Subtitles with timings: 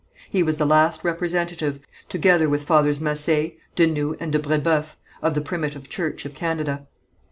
[0.31, 5.35] He was the last representative, together with Fathers Massé, de Noüe and de Brébeuf of
[5.35, 6.87] the primitive church of Canada.